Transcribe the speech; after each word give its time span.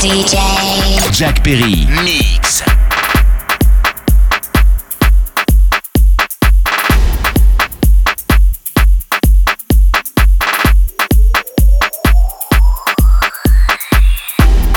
DJ 0.00 0.32
Jack 1.12 1.44
Perry 1.44 1.84
Mix. 2.02 2.62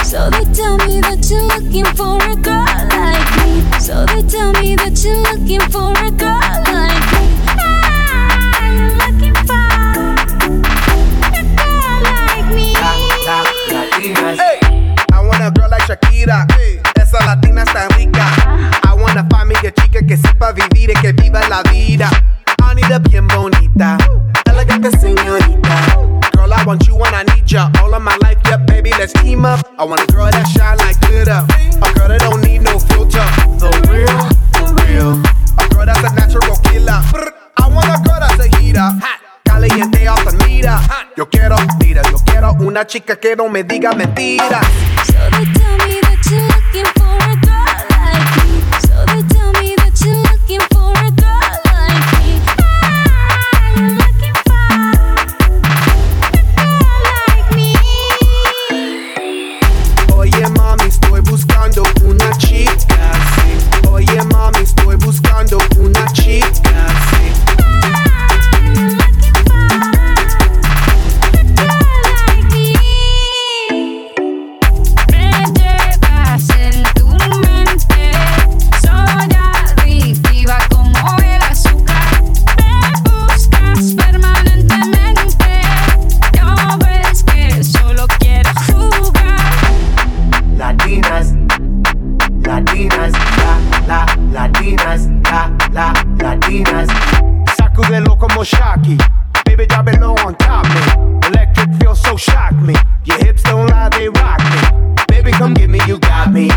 So 0.04 0.30
they 0.30 0.44
tell 0.52 0.78
me 0.80 1.00
that 1.00 1.26
you're 1.32 1.48
looking 1.48 1.86
for 1.96 2.18
a 2.22 2.36
girl 2.36 2.66
like 2.92 3.30
me. 3.38 3.80
So 3.80 4.06
they 4.06 4.28
tell 4.28 4.52
me 4.62 4.76
that 4.76 5.02
you're 5.06 5.22
looking 5.24 5.62
for 5.72 5.94
a 6.06 6.13
chica 42.94 43.16
que 43.16 43.36
no 43.36 43.50
me 43.50 43.64
diga 43.64 43.92
mentiras. 43.94 44.83
more 98.36 98.46
shocky. 98.46 98.98
Baby, 99.46 99.66
drop 99.66 99.88
it 99.88 100.00
low 100.00 100.16
on 100.26 100.36
top 100.36 100.66
me. 100.66 101.28
Electric 101.28 101.70
feels 101.80 102.02
so 102.02 102.18
shock 102.18 102.54
me. 102.54 102.76
Your 103.06 103.18
hips 103.18 103.44
don't 103.44 103.68
lie, 103.68 103.90
they 103.90 104.10
rock 104.10 104.40
me. 104.40 104.96
Baby, 105.08 105.32
come 105.32 105.54
get 105.54 105.70
me, 105.70 105.80
you 105.88 106.00
got 106.00 106.32
me. 106.32 106.50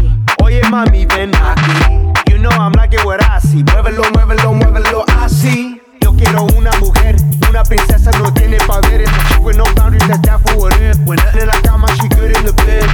Oye, 0.42 0.62
mami, 0.70 1.06
ven 1.06 1.32
aquí. 1.32 2.30
You 2.30 2.38
know 2.38 2.50
I'm 2.50 2.72
like 2.72 2.94
it 2.94 3.04
what 3.04 3.22
I 3.22 3.38
see. 3.40 3.62
Muévelo, 3.62 4.02
muévelo, 4.12 4.54
muévelo, 4.54 5.04
I 5.08 5.28
see. 5.28 5.80
Yo 6.00 6.12
quiero 6.12 6.46
una 6.56 6.70
mujer, 6.78 7.16
una 7.48 7.62
princesa 7.64 8.10
no 8.18 8.32
tiene 8.32 8.58
poderes. 8.58 9.08
A 9.08 9.28
chick 9.28 9.44
with 9.44 9.56
no 9.56 9.64
boundaries, 9.74 10.06
that's 10.08 10.20
that 10.22 10.40
for 10.40 10.58
what 10.58 10.80
it. 10.80 10.96
When 11.06 11.16
nothing 11.16 11.42
in 11.42 11.48
la 11.48 11.60
cama, 11.62 11.88
she 11.96 12.08
good 12.08 12.36
in 12.36 12.44
the 12.44 12.52
bed. 12.64 12.88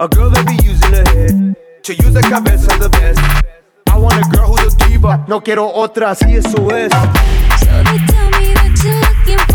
A 0.00 0.08
girl 0.08 0.30
that 0.30 0.46
be 0.46 0.56
using 0.64 0.92
her 0.92 1.04
head. 1.14 1.56
To 1.84 1.94
use 1.94 2.12
the 2.12 2.22
cabeza 2.22 2.76
the 2.78 2.88
best. 2.90 3.20
I 3.88 3.96
want 3.96 4.18
a 4.18 4.28
girl 4.36 4.48
who's 4.48 4.74
a 4.74 4.76
diva. 4.88 5.24
No 5.28 5.40
quiero 5.40 5.72
otra, 5.72 6.10
así 6.10 6.36
eso 6.36 6.70
es. 6.74 6.92
Tell 7.86 8.30
me 8.30 8.52
that 8.52 8.82
you're 8.82 8.98
looking 8.98 9.45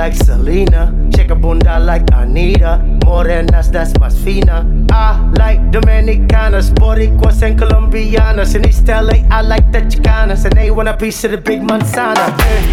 like 0.00 0.14
Selena. 0.14 0.82
Shake 1.14 1.30
a 1.30 1.34
bunda 1.34 1.78
like 1.78 2.06
Anita. 2.14 2.80
Morenas, 3.04 3.70
that's 3.70 3.92
más 4.00 4.14
fina. 4.24 4.64
I 4.90 5.20
like 5.36 5.60
Dominicanas, 5.70 6.70
Boricuas, 6.72 7.42
and 7.42 7.58
Colombianas. 7.58 8.54
In 8.54 8.66
East 8.66 8.88
LA, 8.88 9.18
I 9.30 9.42
like 9.42 9.70
the 9.72 9.80
Chicanas, 9.80 10.46
and 10.46 10.54
they 10.56 10.70
want 10.70 10.88
a 10.88 10.96
piece 10.96 11.22
of 11.24 11.32
the 11.32 11.36
big 11.36 11.60
manzana. 11.60 12.26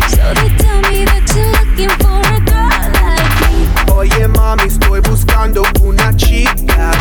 So 0.08 0.24
they 0.40 0.50
tell 0.56 0.82
me 0.90 1.04
that 1.04 1.28
you're 1.36 1.52
looking 1.58 1.94
for 2.00 2.22
a 2.32 2.40
girl 2.48 2.80
like 2.96 3.36
me. 3.44 3.68
Oye, 3.92 4.28
mami, 4.30 4.68
estoy 4.68 5.02
buscando 5.02 5.64
una 5.84 6.16
chica. 6.16 6.92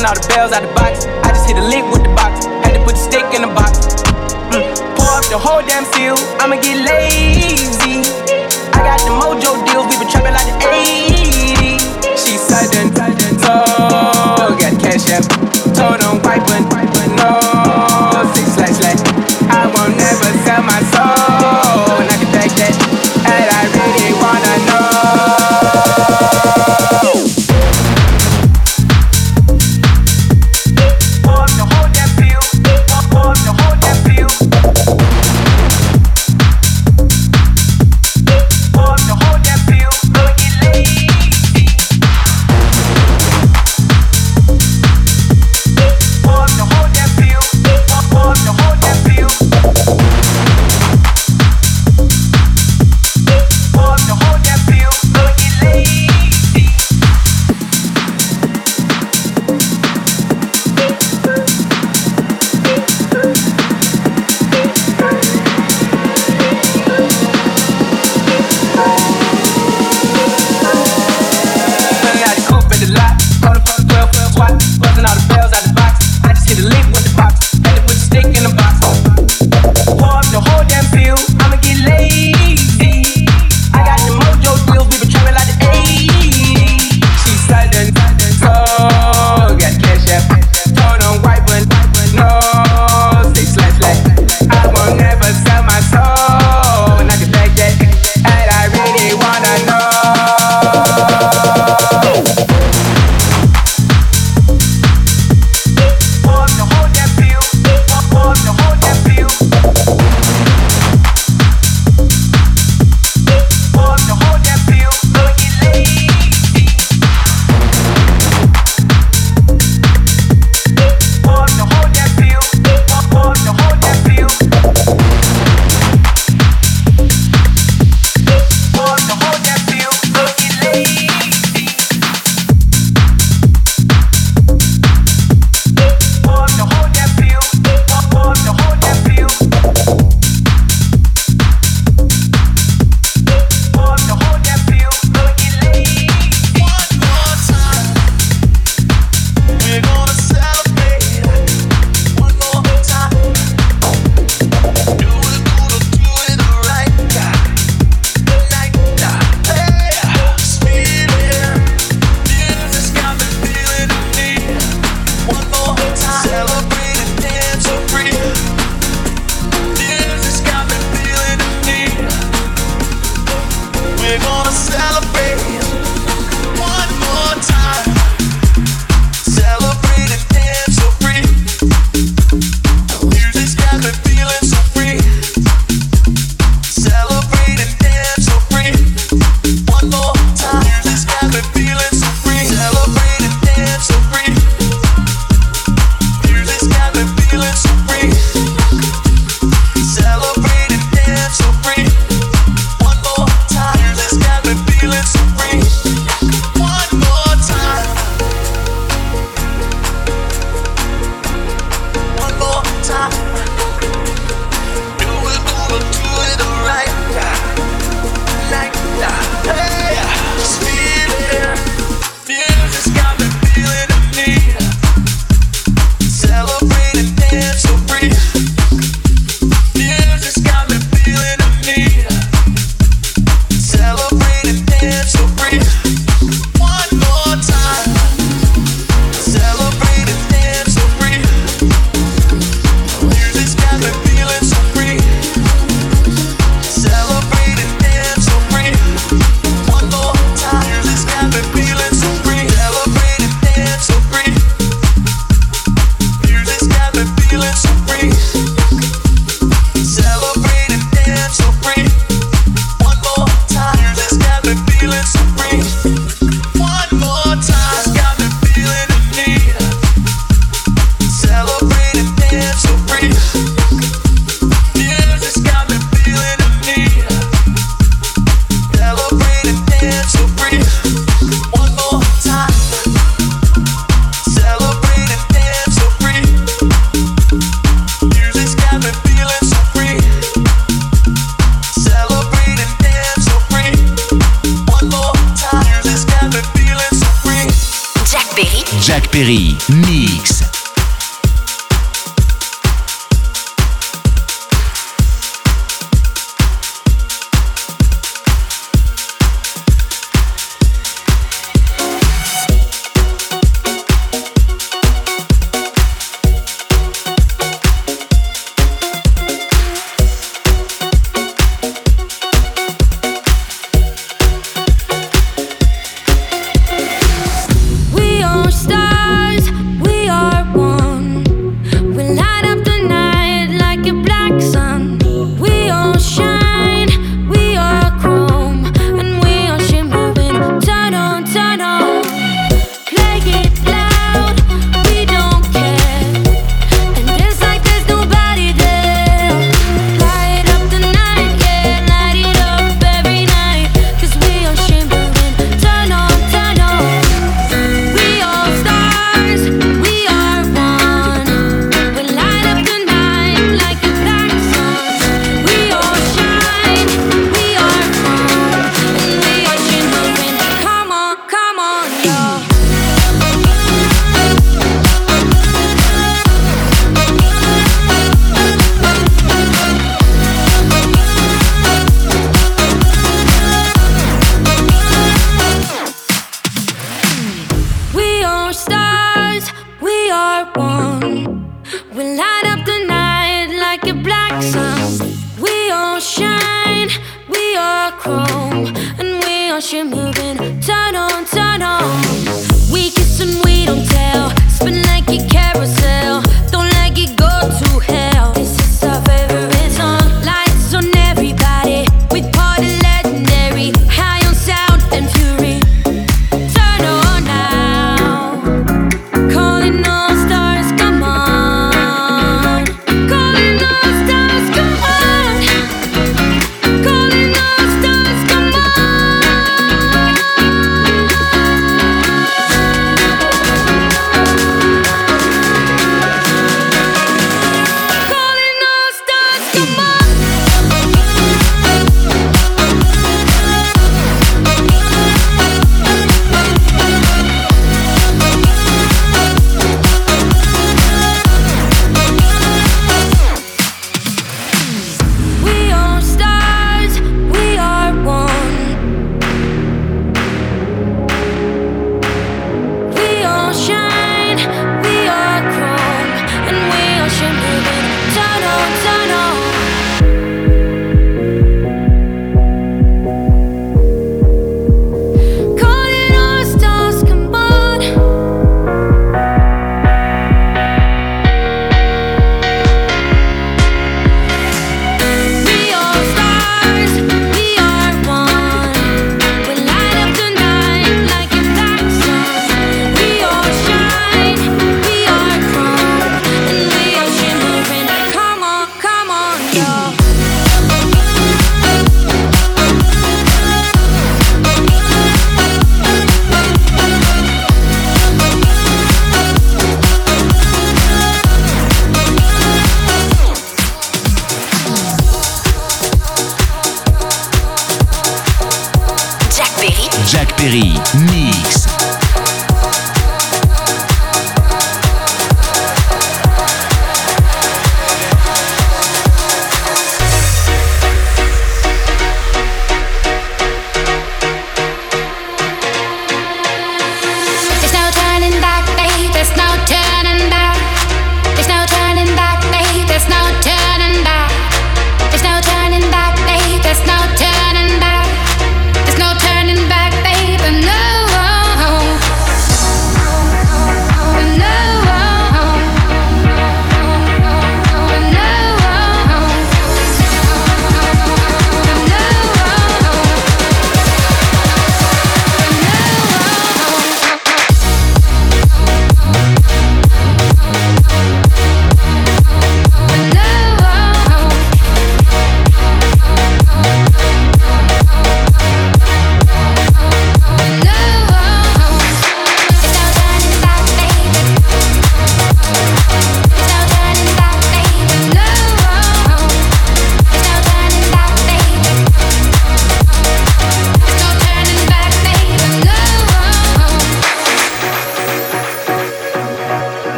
busting 0.00 0.06
all 0.06 0.14
the 0.14 0.34
bells 0.34 0.52
out 0.52 0.62
the 0.62 0.79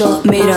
with 0.00 0.34
his 0.34 0.47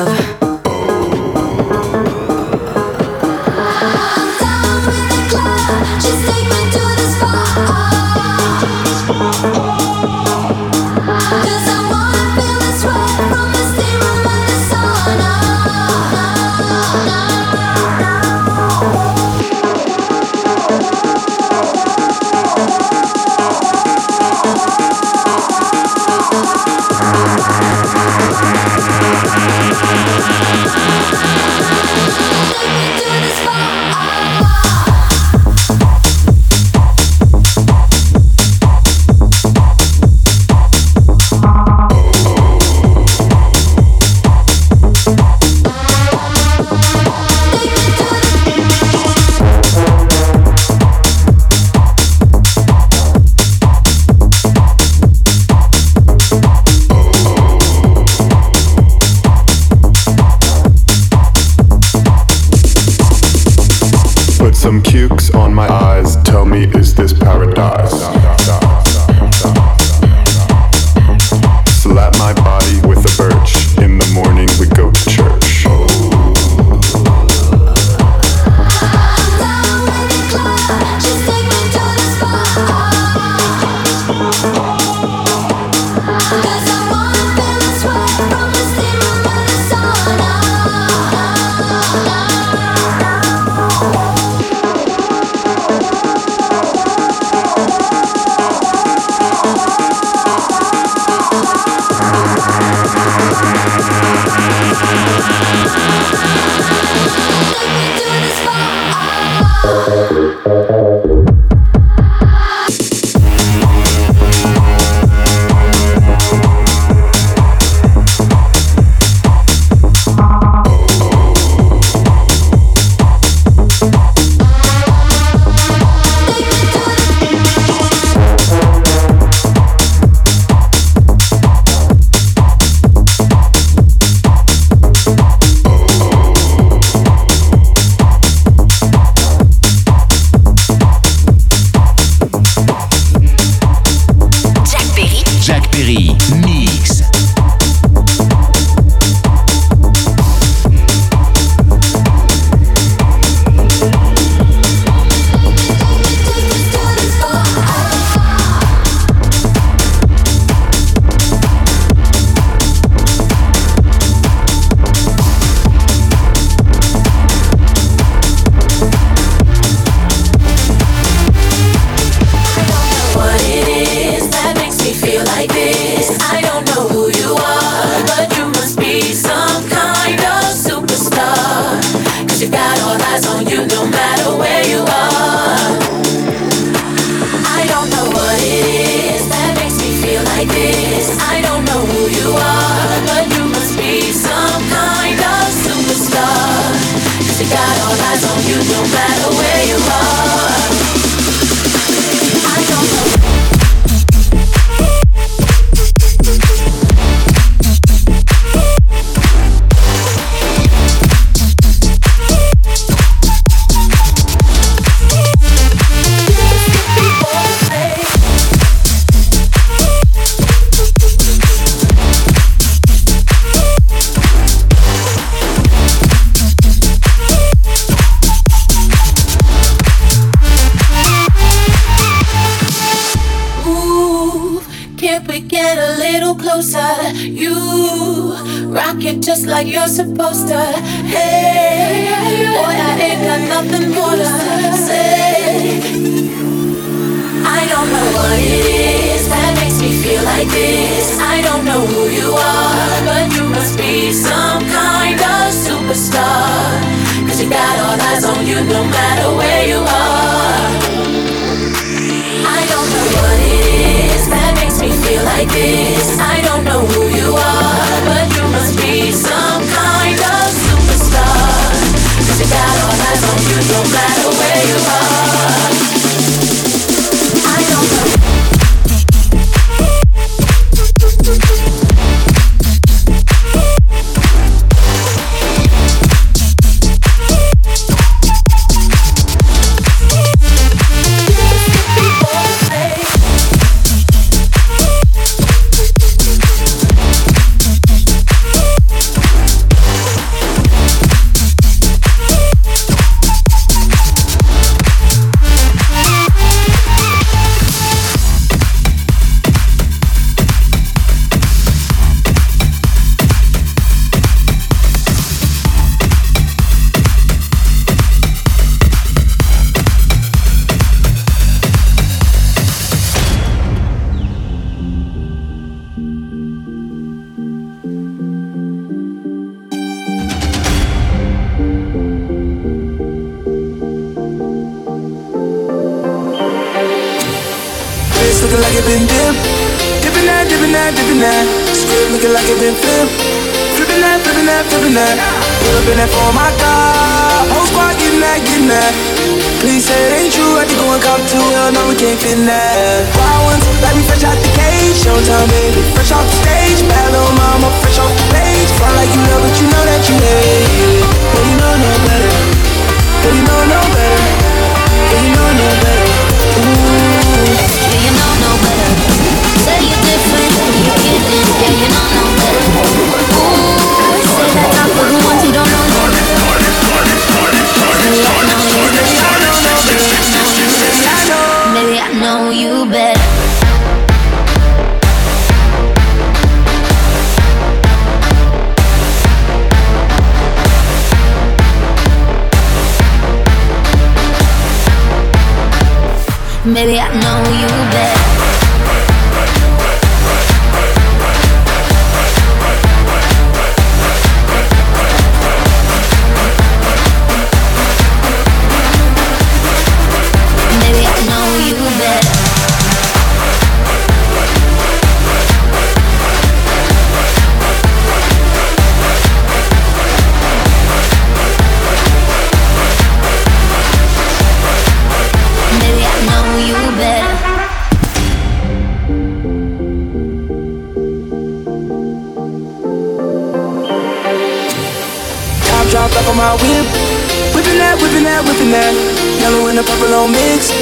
that, 438.42 438.50
whipping 438.50 438.72
that. 438.74 438.94
Yellow 439.42 439.70
and 439.70 439.78
the 439.78 439.86
purple 439.86 440.14
on 440.18 440.32
mix. 440.32 440.74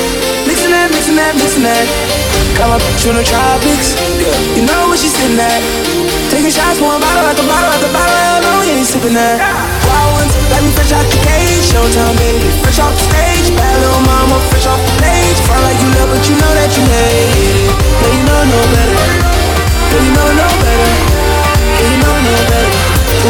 Mixing 0.48 0.72
that, 0.72 0.92
mixing 0.92 1.16
that, 1.16 1.36
mixing 1.36 1.64
that. 1.64 1.86
Got 2.56 2.76
my 2.76 2.80
bitch 2.80 3.08
the 3.08 3.24
tropics. 3.24 3.96
Yeah. 4.20 4.60
You 4.60 4.64
know 4.68 4.88
what 4.88 5.00
she's 5.00 5.16
sitting 5.16 5.40
at. 5.40 5.62
Taking 6.32 6.52
shots, 6.52 6.80
one 6.80 7.00
bottle 7.00 7.28
after 7.28 7.44
bottle 7.44 7.72
after 7.72 7.92
bottle. 7.92 8.16
Hell 8.16 8.40
no, 8.44 8.52
we 8.64 8.80
ain't 8.80 8.88
sipping 8.88 9.16
that. 9.16 9.40
Wild 9.88 10.12
ones, 10.20 10.34
like 10.52 10.64
me 10.64 10.72
fresh 10.76 10.92
out 10.96 11.06
the 11.08 11.20
cage. 11.24 11.64
Showtime, 11.72 12.16
baby. 12.20 12.48
Fresh 12.64 12.80
off 12.80 12.96
the 12.96 13.04
stage. 13.12 13.48
Bad 13.56 13.76
little 13.80 14.04
mama, 14.08 14.40
fresh 14.52 14.68
off 14.68 14.80
the 14.80 14.96
page. 15.04 15.38
Front 15.48 15.64
like 15.64 15.80
you 15.80 15.90
love, 16.00 16.10
but 16.12 16.24
you 16.28 16.36
know 16.40 16.52
that 16.56 16.72
you 16.76 16.84
hate 16.84 17.68
it. 17.68 17.76
But 18.00 18.12
you 18.16 18.24
know 18.24 18.42
no 18.48 18.60
better. 18.72 19.00
But 19.92 20.02
you 20.04 20.12
know 20.16 20.30
no 20.32 20.48
better. 20.64 20.92
But 21.56 21.86
you 21.88 21.98
know 22.04 22.16
no 22.24 22.36
better. 22.48 22.89
Yeah, 23.20 23.28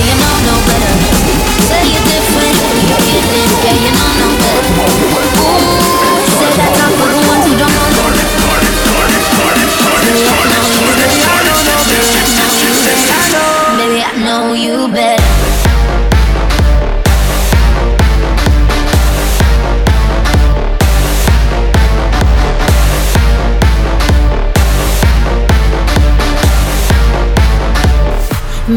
you 0.00 0.14
know 3.90 4.10
no 4.14 4.28
better. 4.42 4.70
Ooh, 5.42 5.82
say 6.38 6.50
that 6.54 6.72
not 6.78 6.92
for 6.94 7.08
the 7.10 7.18
ones 7.26 7.44
who 7.50 7.54
don't 7.58 7.74
know 7.74 7.83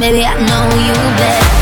Maybe 0.09 0.23
I 0.23 0.35
know 0.35 0.69
you 0.87 0.93
better. 1.17 1.56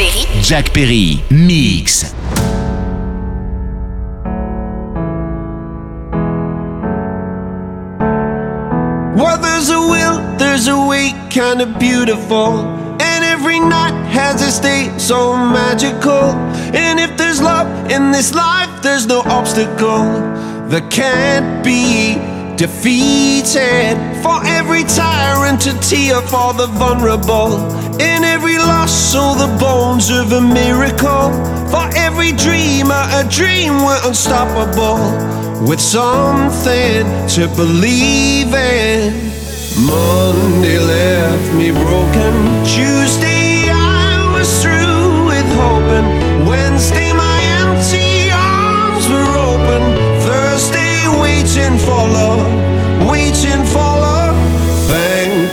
Jack 0.00 0.72
Perry, 0.72 1.22
Mix. 1.30 2.14
Well, 9.14 9.36
there's 9.36 9.68
a 9.68 9.78
will, 9.78 10.38
there's 10.38 10.68
a 10.68 10.86
way, 10.86 11.12
kinda 11.28 11.66
beautiful. 11.78 12.60
And 12.98 13.24
every 13.24 13.60
night 13.60 13.92
has 14.06 14.40
a 14.40 14.50
state 14.50 14.98
so 14.98 15.36
magical. 15.36 16.32
And 16.72 16.98
if 16.98 17.18
there's 17.18 17.42
love 17.42 17.68
in 17.90 18.10
this 18.10 18.34
life, 18.34 18.70
there's 18.82 19.06
no 19.06 19.20
obstacle 19.26 20.06
that 20.70 20.88
can't 20.90 21.62
be 21.62 22.14
defeated. 22.56 23.98
For 24.22 24.40
every 24.46 24.84
tyrant, 24.84 25.66
a 25.66 25.74
tear 25.80 26.22
for 26.22 26.54
the 26.54 26.68
vulnerable. 26.68 27.79
In 28.00 28.24
every 28.24 28.56
loss, 28.56 29.14
all 29.14 29.34
the 29.34 29.52
bones 29.58 30.08
of 30.08 30.32
a 30.32 30.40
miracle. 30.40 31.28
For 31.68 31.86
every 31.94 32.32
dreamer, 32.32 33.04
a 33.20 33.24
dream 33.28 33.84
we're 33.84 34.00
unstoppable. 34.08 34.96
With 35.68 35.80
something 35.80 37.04
to 37.34 37.46
believe 37.54 38.54
in. 38.54 39.30
Monday 39.84 40.78
left 40.78 41.54
me 41.54 41.70
broken. 41.70 42.32
Tuesday, 42.64 43.68
I 43.68 44.32
was 44.34 44.48
through 44.62 45.26
with 45.30 45.48
hoping. 45.60 46.08
Wednesday, 46.46 47.12
my 47.12 47.38
empty 47.60 48.30
arms 48.32 49.06
were 49.12 49.32
open. 49.52 49.82
Thursday, 50.24 51.04
waiting 51.20 51.78
for 51.78 52.00
love, 52.18 52.40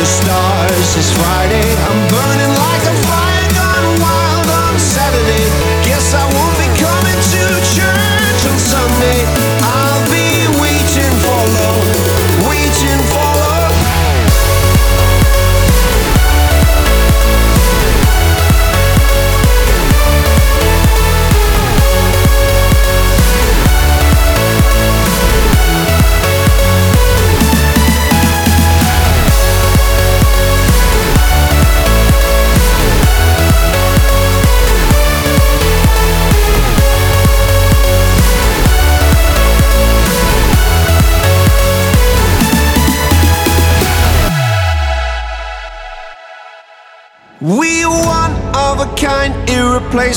the 0.00 0.06
stars, 0.06 0.96
it's 0.96 1.12
Friday. 1.12 1.60
I'm 1.60 2.00
burning 2.08 2.54
like 2.56 2.84
a 2.88 2.94
fire 3.04 3.48
gone 3.52 4.00
wild 4.00 4.48
on 4.48 4.78
Saturday. 4.78 5.44
Guess 5.84 6.14
I 6.14 6.24
won't 6.32 6.56
be 6.56 6.68
coming 6.80 7.20
to 7.32 7.42
church 7.76 8.40
on 8.48 8.58
Sunday. 8.58 9.39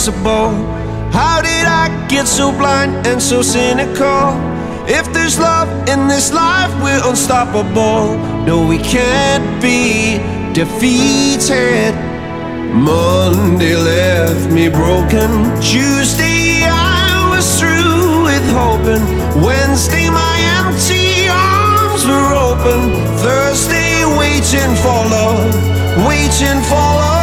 How 0.03 1.39
did 1.41 1.65
I 1.65 1.87
get 2.09 2.27
so 2.27 2.51
blind 2.51 3.07
and 3.07 3.21
so 3.21 3.41
cynical? 3.41 4.35
If 4.85 5.13
there's 5.13 5.39
love 5.39 5.69
in 5.87 6.09
this 6.09 6.33
life, 6.33 6.73
we're 6.83 6.99
unstoppable. 7.07 8.17
No, 8.45 8.67
we 8.67 8.79
can't 8.79 9.61
be 9.61 10.17
defeated. 10.51 11.95
Monday 12.75 13.77
left 13.77 14.51
me 14.51 14.67
broken. 14.67 15.29
Tuesday, 15.61 16.67
I 16.67 17.31
was 17.31 17.47
through 17.57 18.25
with 18.25 18.45
hoping. 18.51 19.05
Wednesday, 19.41 20.09
my 20.09 20.35
empty 20.59 21.29
arms 21.31 22.03
were 22.05 22.33
open. 22.35 22.91
Thursday, 23.23 24.03
waiting 24.19 24.75
for 24.83 24.99
love, 25.15 25.55
waiting 26.05 26.59
for 26.67 26.75
love. 26.75 27.22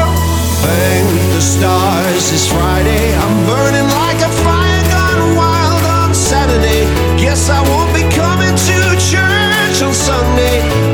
Thank 0.62 1.08
the 1.32 1.40
stars, 1.40 2.32
it's 2.32 2.46
Friday. 2.46 3.14
I'm 3.16 3.46
burning 3.46 3.88
like 4.00 4.20
a 4.20 4.32
fire 4.44 4.84
gone 4.92 5.36
wild 5.36 5.84
on 5.84 6.14
Saturday. 6.14 6.84
Guess 7.16 7.48
I 7.48 7.60
won't 7.70 7.92
be 7.94 8.04
coming 8.14 8.54
to 8.68 8.78
church 9.00 9.82
on 9.82 9.94
Sunday. 9.94 10.89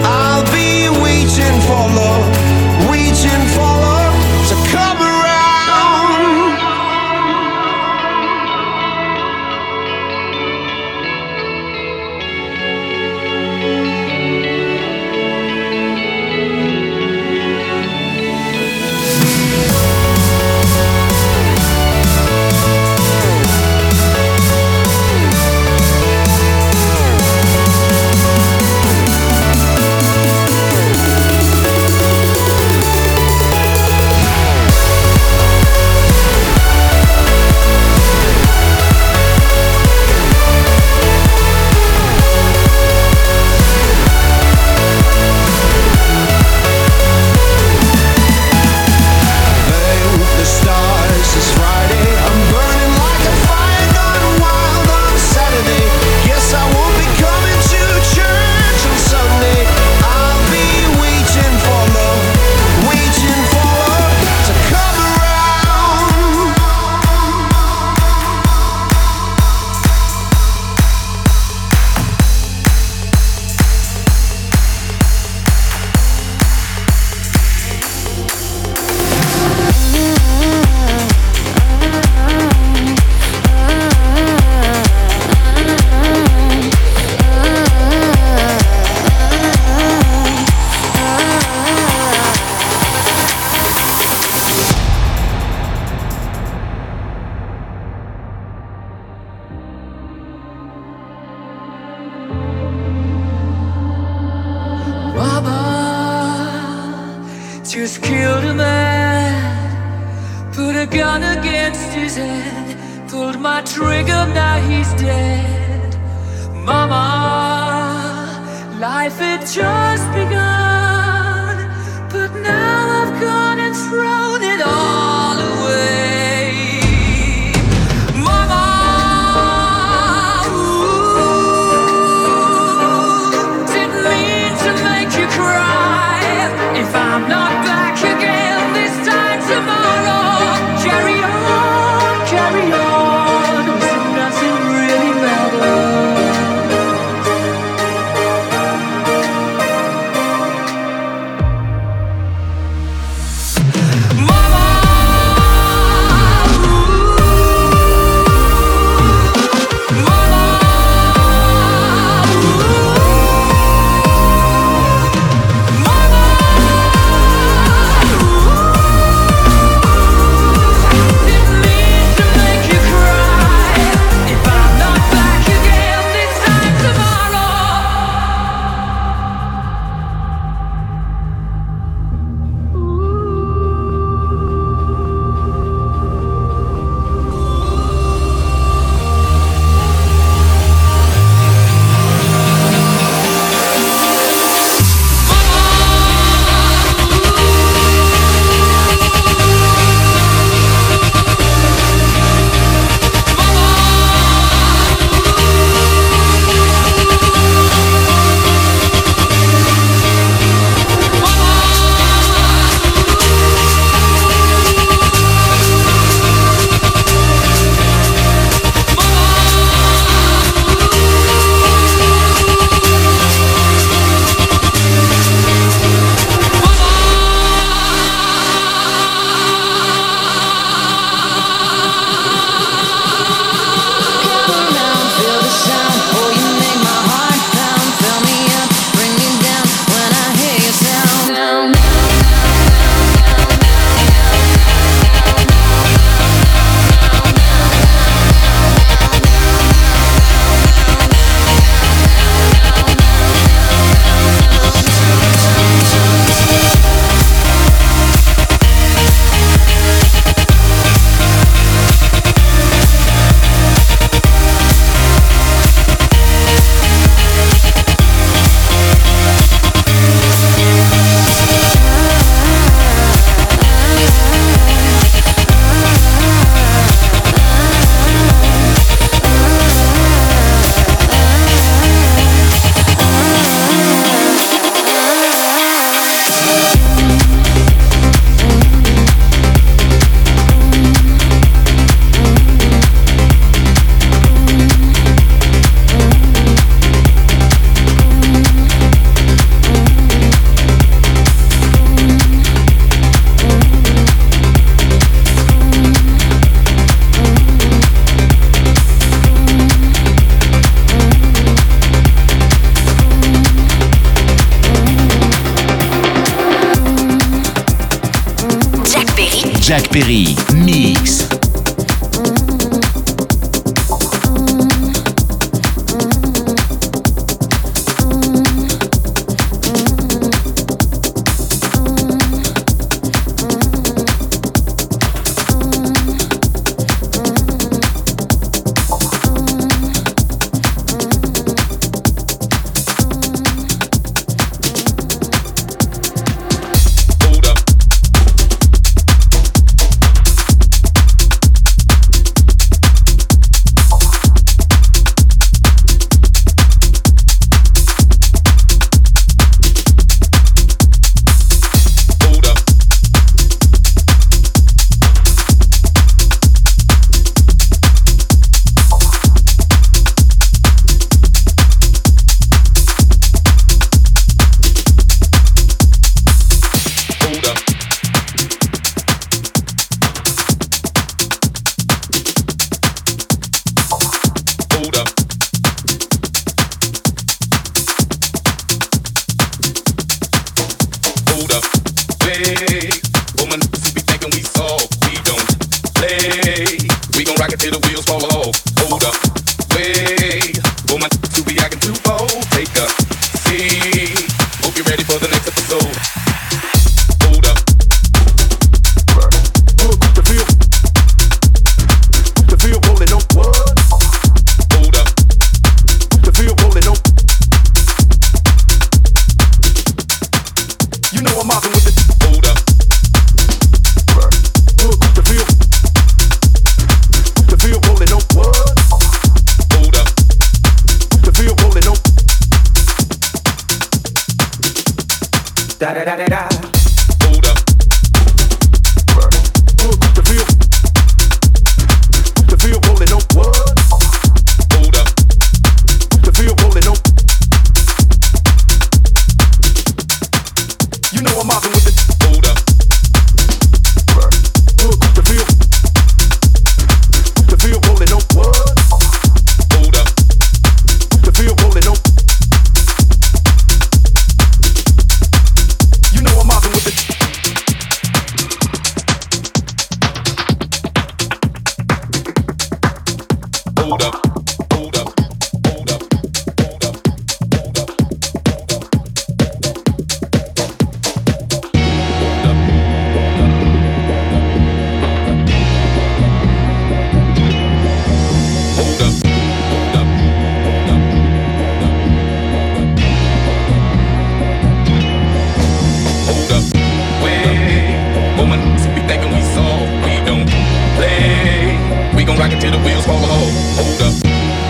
the 502.77 502.85
wheels 502.85 503.07
fall 503.07 503.25
off. 503.25 503.53
Hold 503.79 504.03
up, 504.03 504.15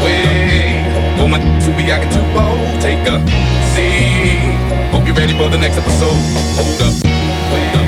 wait. 0.02 1.16
Pull 1.16 1.28
my 1.28 1.38
to 1.38 1.70
be 1.76 1.90
acting 1.90 2.12
too 2.14 2.26
bold. 2.34 2.80
Take 2.80 3.02
a 3.08 3.16
seat. 3.74 4.92
Hope 4.92 5.06
you're 5.06 5.14
ready 5.14 5.36
for 5.36 5.48
the 5.48 5.58
next 5.58 5.78
episode. 5.78 6.20
Hold 6.58 6.82
up, 6.82 6.94
wait. 7.52 7.80
up. 7.80 7.85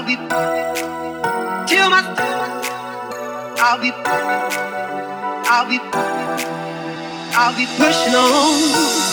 I'll 0.00 0.06
be 0.06 0.16
till 1.68 1.90
my 1.90 2.00
I'll 3.60 3.78
be 3.82 3.92
I'll 5.52 5.68
be 5.68 5.78
I'll 7.36 7.54
be 7.54 7.66
pushing 7.76 8.14
on 8.14 8.60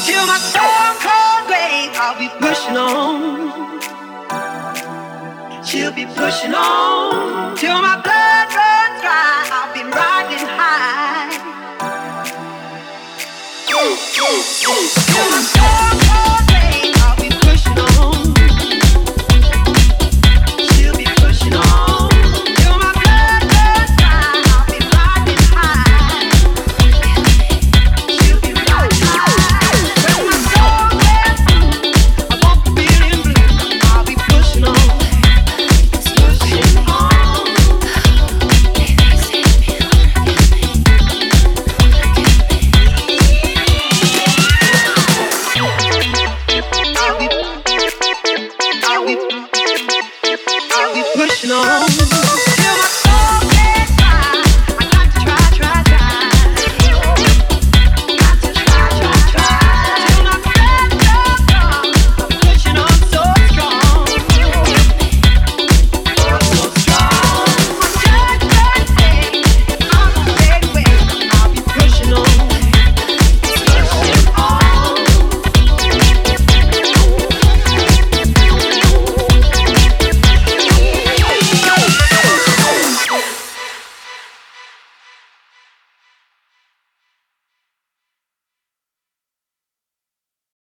till 0.06 0.26
my 0.26 0.38
soul 0.38 0.96
cold 1.04 1.48
grave. 1.48 1.92
I'll 2.00 2.18
be 2.18 2.30
pushing 2.40 2.78
on. 2.78 3.82
She'll 5.66 5.92
be 5.92 6.06
pushing 6.06 6.54
on 6.54 7.58
till 7.58 7.82
my 7.82 8.02
blood 8.02 8.56
runs. 8.56 8.77